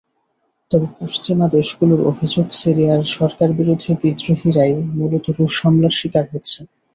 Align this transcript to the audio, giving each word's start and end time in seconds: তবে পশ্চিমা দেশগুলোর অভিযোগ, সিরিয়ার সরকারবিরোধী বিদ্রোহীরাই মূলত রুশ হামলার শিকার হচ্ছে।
তবে 0.71 0.87
পশ্চিমা 0.97 1.45
দেশগুলোর 1.55 2.01
অভিযোগ, 2.11 2.45
সিরিয়ার 2.53 3.01
সরকারবিরোধী 3.15 3.91
বিদ্রোহীরাই 4.01 4.73
মূলত 4.97 5.25
রুশ 5.37 5.55
হামলার 5.63 5.93
শিকার 5.99 6.25
হচ্ছে। 6.33 6.59